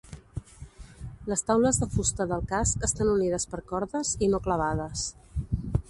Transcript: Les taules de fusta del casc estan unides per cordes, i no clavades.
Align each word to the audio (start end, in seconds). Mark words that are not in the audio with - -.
Les 1.33 1.45
taules 1.49 1.79
de 1.83 1.89
fusta 1.97 2.27
del 2.33 2.43
casc 2.55 2.87
estan 2.91 3.13
unides 3.13 3.49
per 3.53 3.63
cordes, 3.73 4.19
i 4.29 4.33
no 4.35 4.45
clavades. 4.49 5.07